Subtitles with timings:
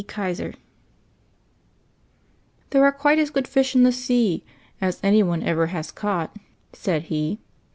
[0.07, 0.55] KISER
[2.71, 4.43] "There are quite as good fish In the sea
[4.81, 6.35] As any one ever has caught,"
[6.73, 7.37] Said he.